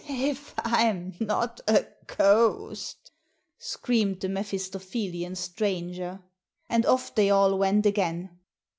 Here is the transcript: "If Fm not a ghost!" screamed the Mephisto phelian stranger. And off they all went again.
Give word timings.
"If 0.09 0.55
Fm 0.55 1.21
not 1.23 1.61
a 1.67 1.85
ghost!" 2.07 3.11
screamed 3.59 4.21
the 4.21 4.29
Mephisto 4.29 4.79
phelian 4.79 5.35
stranger. 5.37 6.23
And 6.67 6.87
off 6.87 7.13
they 7.13 7.29
all 7.29 7.55
went 7.59 7.85
again. 7.85 8.39